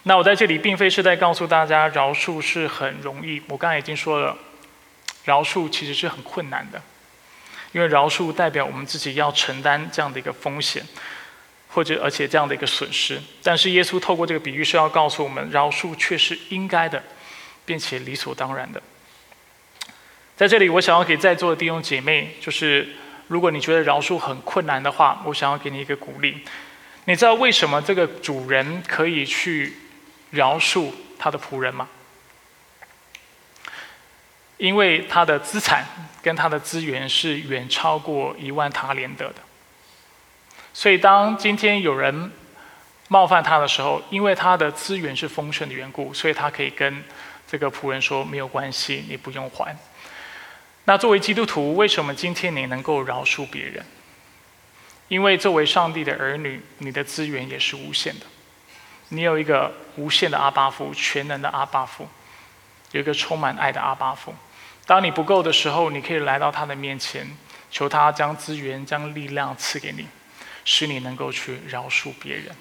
[0.03, 4.37] 那我在这里并非是在告诉大家饶恕是很容易，我刚才已经说了，
[5.23, 6.79] 饶恕其实是很困难的。
[7.71, 10.85] 因为饶恕代表我们自己要承担这样的一个风险，
[11.69, 13.19] 或者而且这样的一个损失。
[13.41, 17.01] 但是耶稣透过这个比喻是要告诉我们，饶恕却是应该的，
[17.65, 18.81] 并且理所当然的。
[20.35, 22.87] 在这里，我想要给在座的弟兄姐妹，就是
[23.27, 26.43] 如果你觉得饶恕很困难的话，我想要给你一个鼓励。
[27.05, 29.73] 你知道为什么这个主人可以去
[30.31, 31.87] 饶恕他的仆人吗？
[34.57, 35.85] 因为他的资产
[36.21, 39.35] 跟他的资源是远超过一万塔连得的，
[40.73, 42.31] 所以当今天有人
[43.09, 47.03] 冒犯他的时候，因为他的资源是丰盛的缘故，所以他可以跟
[47.47, 49.77] 这个仆人说：“没有关系，你不用还。”
[50.85, 53.85] 那作为基督徒，为什么今天你能够饶恕别人？
[55.07, 58.25] 因为作为上帝的儿女，你的资源也是无限的。
[59.09, 62.07] 你有一个无限的阿巴夫，全能的阿巴夫，
[62.91, 64.33] 有一个充满爱的阿巴夫。
[64.87, 67.27] 当你不够的时候，你可以来到他的面前，
[67.69, 70.07] 求他将资源、将力量赐给你，
[70.63, 72.55] 使你能够去饶恕别人。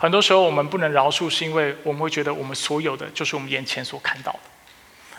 [0.00, 4.40] 很多时候，我们不能饶恕，是因为我们会觉得我们所有的就是我们眼前所看到的，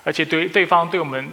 [0.03, 1.31] 而且对对方对我们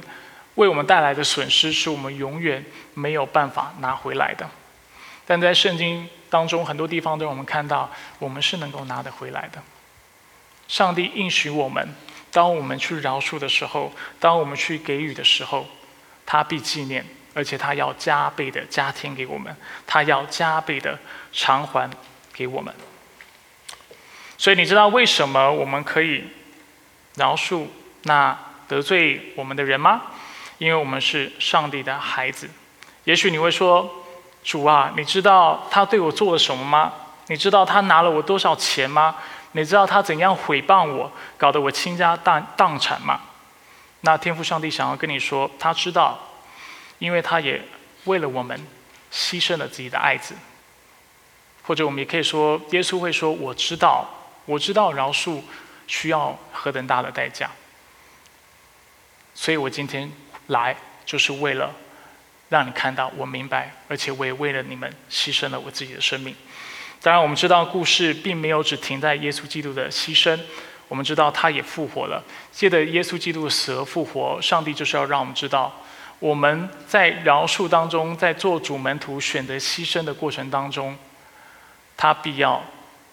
[0.57, 4.47] 为我们带来的损失，是我们永远没有办法拿回来的。
[5.27, 9.63] 但在圣经当中，很多地方都让我们看到，我们是能够拿得回来的。
[10.69, 11.89] 上帝应许我们，
[12.31, 15.67] 当我们去饶恕的时候，当我们去给予的时候，
[16.27, 19.57] 他必纪念，而且他要加倍的加添给我们，
[19.87, 20.99] 他要加倍的
[21.33, 21.91] 偿还
[22.35, 22.75] 给我们。
[24.39, 26.25] 所以你知道为什么我们可以
[27.17, 27.67] 饶恕
[28.05, 30.01] 那得罪我们的人吗？
[30.57, 32.49] 因为我们是上帝的孩子。
[33.05, 34.05] 也许你会说。
[34.45, 36.91] 主啊，你知道他对我做了什么吗？
[37.27, 39.17] 你知道他拿了我多少钱吗？
[39.53, 43.21] 你知道他怎样毁谤我，搞得我倾家荡荡产吗？
[44.03, 46.19] 那天父上帝想要跟你说，他知道，
[46.99, 47.61] 因为他也
[48.05, 48.59] 为了我们
[49.13, 50.35] 牺牲了自己的爱子。
[51.65, 54.09] 或者我们也可以说，耶稣会说：“我知道，
[54.49, 55.41] 我知道饶恕
[55.87, 57.51] 需要何等大的代价。”
[59.37, 60.11] 所以我今天
[60.47, 61.71] 来就是为了。
[62.51, 66.35] 让你看到，我明白，而且我也为了你们牺牲了我自己的生命。
[67.03, 70.41] 当然，我们知道故事并没有只停在耶稣基督的牺牲，
[70.89, 72.25] 我们知道他也复活了。
[72.51, 75.71] 借着耶稣基督的死而复活，上帝就是要让我们知道，
[76.21, 80.97] 我们在饶恕当中，在做主门徒选择牺牲的过程当中，
[81.99, 82.65] 他必要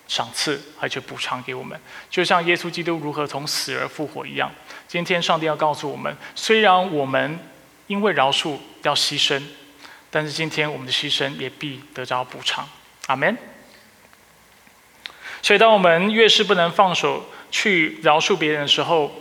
[0.07, 4.51] 赏赐而且补偿给我们，就像耶稣基督如何从死而复活一样。
[4.87, 7.39] 今天，上帝要告诉我们，虽然我们。
[7.87, 9.39] 因为饶恕要牺牲，
[10.09, 12.67] 但是今天我们的牺牲也必得着补偿。
[13.05, 13.37] 阿门。
[15.43, 19.11] 所以，当我们越是不能放手去饶恕别人的时候，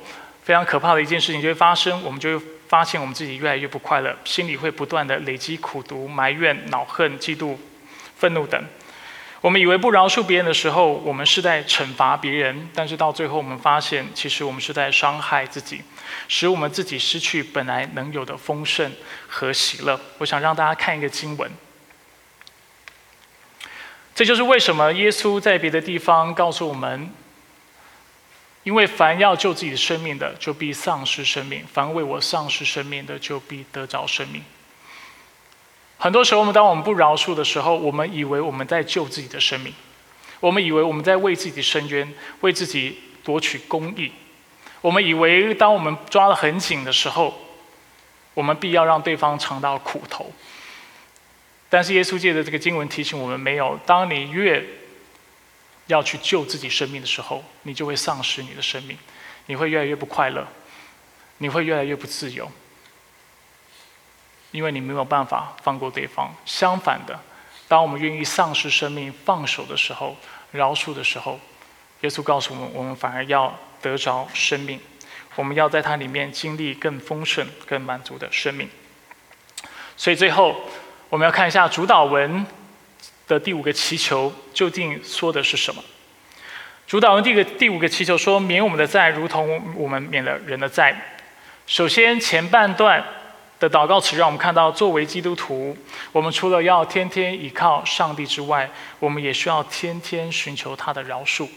[0.42, 7.58] 非常可怕的一件事情就会发生，我们就会发现我们自己越来越不快乐，心里会不断的累积苦毒、埋怨、恼恨、嫉妒、
[8.16, 8.64] 愤怒等。
[9.44, 15.82] 我们以为不饶恕别人的时候，我们是在惩罚别人，但是到最后，我们发现，其实我们是在伤害自己。
[16.28, 18.90] 使我们自己失去本来能有的丰盛
[19.28, 20.00] 和喜乐。
[20.16, 21.50] 我想让大家看一个经文，
[24.14, 27.10] 这就是为什么耶稣在别的地方告诉我们：
[28.62, 34.42] 因为凡要救自己的生命的，就必丧失生命；凡为我丧失生命的，就必得着生命。
[36.04, 39.72] 很多时候，我们当我们不饶恕的时候，我们以为我们在救自己的生命，
[40.38, 42.12] 我们以为我们在为自己伸冤，
[42.42, 44.12] 为自己夺取公义。
[44.82, 47.34] 我们以为，当我们抓得很紧的时候，
[48.34, 50.30] 我们必要让对方尝到苦头。
[51.70, 54.62] 但是耶稣借的这个经文提醒我们：没有，当你越
[55.86, 58.98] 要去救自己生命的时候，你就会丧失你的生命，
[59.46, 60.46] 你会越来越不快乐，
[61.38, 62.46] 你会越来越不自由，
[64.54, 66.32] 因为你没有办法放过对方。
[66.46, 67.20] 相反的，
[67.68, 70.16] 当我们愿意丧失生命、放手的时候、
[70.52, 71.38] 饶恕的时候，
[72.00, 73.54] 耶稣告诉我们：我们反而要。
[73.84, 74.80] 得着生命，
[75.34, 78.66] 我们要在它里面经历更丰盛、更满足的生命。
[79.94, 80.58] 所以最后，
[81.10, 82.46] 我们要看一下主导文
[83.28, 85.84] 的第五个祈求究竟说的是什么。
[86.86, 91.18] 主导文第个第五个祈求说：“免我们的债，如同我们免了人的债。”
[91.68, 93.04] 首先前半段
[93.68, 95.76] 的祷告词让我们看到，作为基督徒，
[96.12, 101.48] 我们除了要天天依靠上帝之外，我们也需要天天寻求他的饶恕，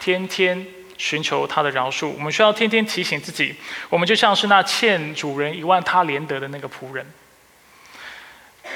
[0.00, 0.66] 天天。
[0.98, 3.54] 寻求他的饶恕，我们需要天天提醒自己，
[3.90, 7.06] 我们就像是那欠主人一万他连得的那个仆人。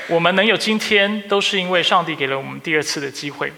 [0.07, 3.51] 我们能有今天，都是因为上帝给了我们第二次的机会，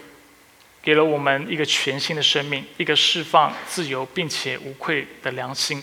[0.80, 5.82] 给了我们一个全新的生命，一个释放、自由并且无愧的良心。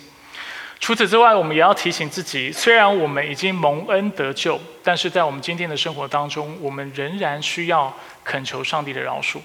[0.80, 9.40] 除此之外，我们也要提醒自己，虽然我们已经蒙恩得救，但是在我们今天的生活当中，我们仍然需要恳求上帝的饶恕。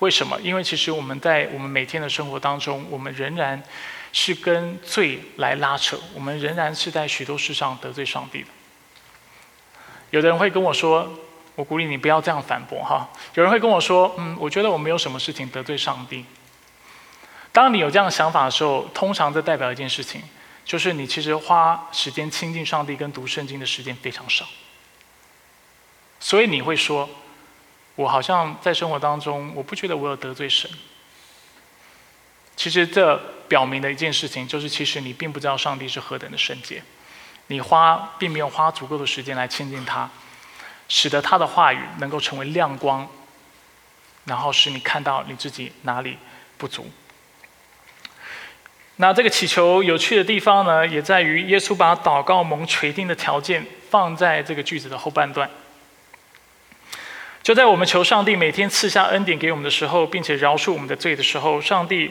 [0.00, 0.38] 为什么？
[0.42, 3.62] 因为其实我们在我们每天的生活当中，我们仍然
[4.12, 8.48] 是跟罪来拉扯，我们仍然是在许多事上得罪上帝的。
[10.10, 11.08] 有的人会跟我说
[11.54, 16.24] ：“我鼓励你不要这样反驳哈。”有人会跟我说：“嗯，我觉得我没有什么事情得罪上帝。”
[17.52, 20.20] 当你有这样的想法的时候，通常这代表一件事情，
[20.64, 24.46] 就是你其实花时间亲近上帝跟读圣经的时间非常少。
[26.20, 27.08] 所以你会说。
[27.96, 30.68] 我好像在生活当中，我不觉得我有得罪神。
[32.56, 33.64] 其实这表。
[33.64, 36.82] 明的一件事情，就是其实你并不知道上帝是何等的圣洁，
[37.46, 40.10] 你花并没有花足够的时间来亲近他，
[40.88, 43.08] 使得他的话语能够成为亮光，
[44.24, 46.18] 然后使你看到你自己哪里
[46.58, 46.90] 不足。
[48.96, 55.50] 那这个祈求有趣的地方呢，也在于耶稣把祷告蒙垂定的条件放在这个句子的后半段。
[57.42, 62.10] 就在我们求上帝每天赐下恩典给我们的时候，并且饶恕我们的罪的时候，上帝，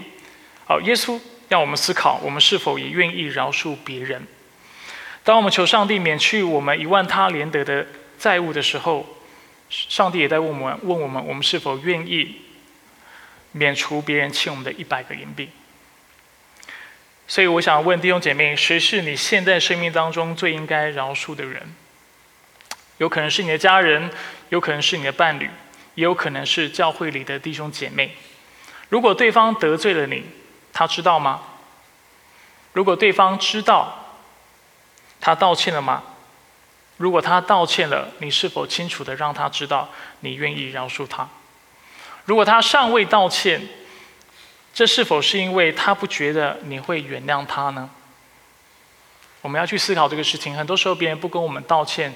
[0.68, 4.28] 哦，耶稣让我们思考，我们是否也愿意饶恕别人？
[5.24, 7.88] 当我们求上帝免去我们一万他连得的
[8.20, 9.08] 债务的时候，
[9.70, 12.42] 上帝也在问我们：问我们，我们是否愿意
[13.54, 15.48] 免除别人欠我们的一百个银币？
[17.28, 21.74] 所以，我想问弟兄姐妹：谁是你现在生命当中最应该饶恕的人？
[22.98, 24.10] 有可能是你的家人，
[24.50, 25.50] 有可能是你的伴侣，
[25.96, 28.16] 也有可能是教会里的弟兄姐妹。
[28.90, 30.24] 如果对方得罪了你，
[30.72, 31.42] 他知道吗？
[32.74, 34.18] 如果对方知道，
[35.20, 36.04] 他道歉了吗？
[36.98, 41.28] 如果他道歉了，你是否清楚的让他知道你愿意饶恕他？
[42.26, 43.68] 如果他尚未道歉，
[44.74, 47.90] 这是否是因为他不觉得你会原谅他呢？
[49.42, 50.56] 我们要去思考这个事情。
[50.56, 52.14] 很多时候，别人不跟我们道歉。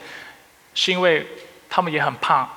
[0.79, 1.25] 是因为
[1.67, 2.47] 他们也很怕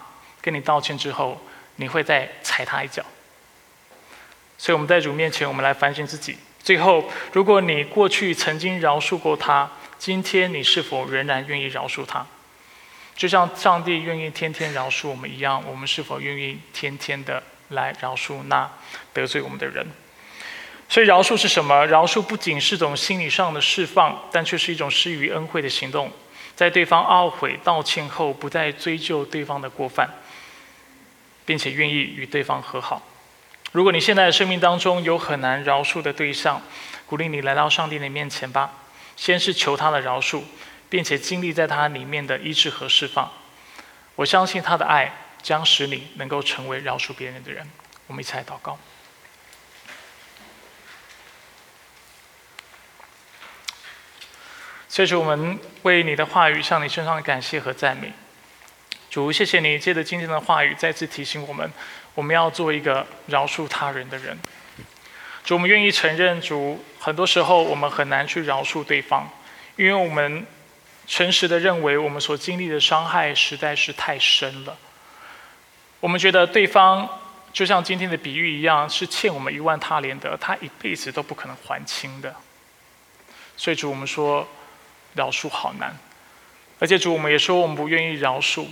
[0.43, 1.41] 跟你道歉之后，
[1.77, 3.03] 你会再踩他一脚。
[4.59, 6.37] 所以我们在主面前，我们来反省自己。
[6.63, 12.27] 最后，如果你过去曾经饶恕过他，今天你是否仍然愿意饶恕他？
[13.17, 18.71] 就像上帝愿意天天饶恕我们一样，我们是否愿意天天的来饶恕那
[19.13, 19.87] 得罪我们的人？
[20.89, 21.87] 所以，饶恕是什么？
[21.87, 26.11] 饶恕不仅是种心理上的释放，但却是一种施予恩惠的行动。
[26.57, 30.11] 在对方懊悔道歉后，不再追究对方的过犯，
[31.47, 33.03] 并且愿意与对方和好。
[33.73, 36.61] 如果你现在的生命当中有很难饶恕的对象，
[37.07, 38.73] 鼓励你来到上帝的面前吧。
[39.17, 40.43] 先是求他的饶恕，
[40.89, 43.31] 并且经历在他里面的医治和释放。
[44.17, 45.13] 我相信他的爱
[45.43, 47.69] 将使你能够成为饶恕别人的人。
[48.07, 48.79] 我们一起来祷告。
[54.89, 58.13] 谢谢我们为你的话语向你身上的感谢和赞美，
[59.09, 61.73] 主，谢谢你借着今天的话语再次提醒我们，
[62.15, 64.37] 我们要做一个饶恕他人的人。
[65.45, 69.31] 主，我们愿意承认，主，很多时候我们很难去饶恕对方，
[69.77, 70.45] 因为我们
[71.07, 74.77] 诚实的认为我们所经历的伤害实在是太深了。
[76.01, 77.09] 我们觉得对方
[77.53, 82.35] 就像今天的比喻一样，是欠我们一万他连德，他一辈子都不可能还清的。
[83.57, 84.47] 所以主，我们说。
[85.15, 85.93] 饶恕好难，
[86.79, 88.65] 而且主，我们也说我们不愿意饶恕，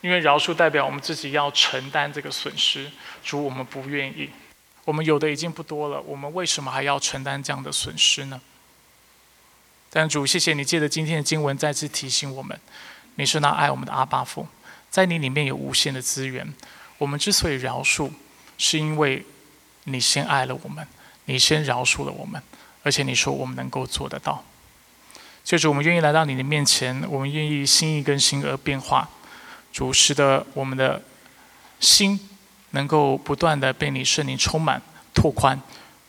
[0.00, 2.88] 因为饶恕代表我们自己要承担这个损失。
[3.24, 4.30] 主，我们不愿意，
[4.84, 8.40] 我们有的已经不多了，我们为什么还要承担这样的损失呢？
[9.90, 12.56] 但主，谢谢你借着今天的经文再次提醒我们，
[13.16, 14.46] 你是那爱我们的阿巴父，
[14.96, 16.54] 在你里面有无限的资源。
[16.96, 18.10] 我们之所以饶恕，
[18.56, 19.26] 是因为
[19.84, 20.88] 你先爱了我们，
[21.26, 22.42] 你先饶恕了我们，
[22.82, 24.42] 而且你说我们能够做得到。
[25.44, 29.06] 就是我们愿意来到你的面前，我们愿意心意更新而变化，
[29.70, 31.02] 主使得我们的
[31.78, 32.18] 心
[32.70, 34.80] 能够不断的被你圣灵充满、
[35.12, 35.60] 拓宽，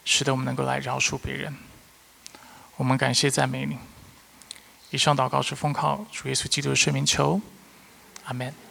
[0.06, 1.54] 使得我们能够来饶恕别人。
[2.78, 3.78] 我们感谢赞美你。
[4.92, 7.42] 以上祷告是奉靠主耶稣基督的圣名求，
[8.24, 8.67] 阿门。